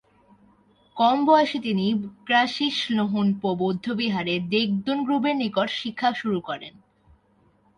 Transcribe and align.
কম 0.97 1.17
বয়সে 1.25 1.59
তিনি 1.59 1.85
ব্ক্রা-শিস-ল্হুন-পো 2.17 3.49
বৌদ্ধবিহারে 3.55 4.35
দ্গে-'দুন-গ্রুবের 4.41 5.35
নিকট 5.35 5.69
শিক্ষা 5.81 6.09
শুরু 6.13 6.39
করেন। 6.41 6.73